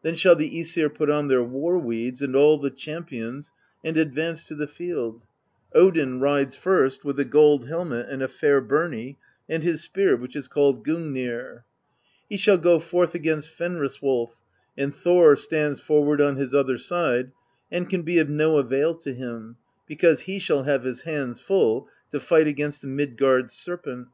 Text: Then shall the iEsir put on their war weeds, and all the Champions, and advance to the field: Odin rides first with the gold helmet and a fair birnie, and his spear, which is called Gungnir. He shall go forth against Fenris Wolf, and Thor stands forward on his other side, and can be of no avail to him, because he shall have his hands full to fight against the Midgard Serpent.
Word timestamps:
Then 0.00 0.14
shall 0.14 0.34
the 0.34 0.48
iEsir 0.58 0.88
put 0.94 1.10
on 1.10 1.28
their 1.28 1.42
war 1.44 1.76
weeds, 1.78 2.22
and 2.22 2.34
all 2.34 2.56
the 2.56 2.70
Champions, 2.70 3.52
and 3.84 3.98
advance 3.98 4.42
to 4.44 4.54
the 4.54 4.66
field: 4.66 5.24
Odin 5.74 6.18
rides 6.18 6.56
first 6.56 7.04
with 7.04 7.16
the 7.16 7.26
gold 7.26 7.68
helmet 7.68 8.08
and 8.08 8.22
a 8.22 8.26
fair 8.28 8.62
birnie, 8.62 9.18
and 9.50 9.62
his 9.62 9.82
spear, 9.82 10.16
which 10.16 10.34
is 10.34 10.48
called 10.48 10.82
Gungnir. 10.82 11.64
He 12.26 12.38
shall 12.38 12.56
go 12.56 12.78
forth 12.80 13.14
against 13.14 13.50
Fenris 13.50 14.00
Wolf, 14.00 14.40
and 14.78 14.94
Thor 14.94 15.36
stands 15.36 15.78
forward 15.78 16.22
on 16.22 16.36
his 16.36 16.54
other 16.54 16.78
side, 16.78 17.32
and 17.70 17.86
can 17.86 18.00
be 18.00 18.18
of 18.18 18.30
no 18.30 18.56
avail 18.56 18.94
to 18.94 19.12
him, 19.12 19.56
because 19.86 20.20
he 20.20 20.38
shall 20.38 20.62
have 20.62 20.84
his 20.84 21.02
hands 21.02 21.38
full 21.38 21.86
to 22.12 22.18
fight 22.18 22.46
against 22.46 22.80
the 22.80 22.88
Midgard 22.88 23.50
Serpent. 23.50 24.08